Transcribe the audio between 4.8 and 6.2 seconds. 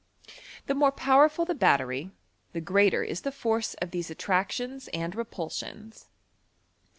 aad repulsions.